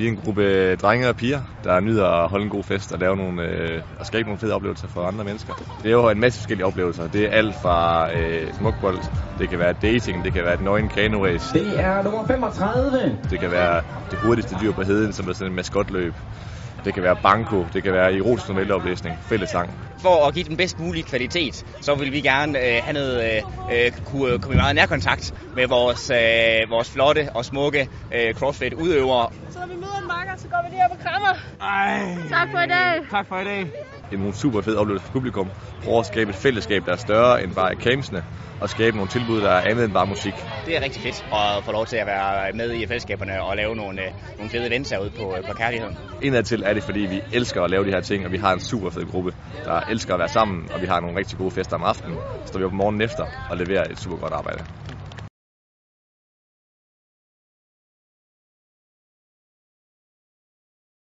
[0.00, 2.98] Vi er en gruppe drenge og piger, der nyder at holde en god fest og
[2.98, 5.52] lave nogle, øh, og skabe nogle fede oplevelser for andre mennesker.
[5.82, 7.08] Det er jo en masse forskellige oplevelser.
[7.08, 8.98] Det er alt fra øh, smukbold,
[9.38, 11.58] det kan være dating, det kan være et nøgen kano race.
[11.58, 13.18] Det er nummer 35.
[13.30, 16.14] Det kan være det hurtigste dyr på heden, som er sådan en maskotløb.
[16.84, 19.70] Det kan være banko, det kan være erotisk novelleoplæsning, fællesang.
[20.02, 23.42] For at give den bedst mulige kvalitet, så vil vi gerne øh, have noget,
[23.72, 29.28] øh, kunne komme i meget nærkontakt med vores, øh, vores flotte og smukke øh, CrossFit-udøvere.
[29.50, 31.34] Så når vi møder en makker, så går vi lige op og krammer.
[31.60, 33.02] Ej, Tak for i dag.
[33.10, 33.66] tak for i dag.
[34.10, 35.50] Det er nogle super fede oplevelser for publikum.
[35.84, 38.22] Prøve at skabe et fællesskab, der er større end bare campsene,
[38.60, 40.34] og skabe nogle tilbud, der er andet end bare musik.
[40.66, 43.76] Det er rigtig fedt at få lov til at være med i fællesskaberne og lave
[43.76, 45.98] nogle, øh, nogle fede events herude på, på kærligheden.
[46.22, 48.60] Indadtil er det, fordi vi elsker at lave de her ting, og vi har en
[48.60, 49.32] super fed gruppe,
[49.64, 52.18] der elsker at være sammen, og vi har nogle rigtig gode fester om aftenen.
[52.42, 54.79] Så står vi op morgenen efter og leverer et super godt arbejde.